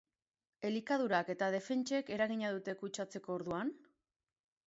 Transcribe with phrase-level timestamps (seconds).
[0.69, 3.73] Elikadurak eta defentsek eragina dute kutsatzeko orduan?